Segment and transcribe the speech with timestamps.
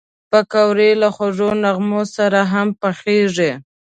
[0.31, 3.51] پکورې له خوږو نغمو سره هم پخېږي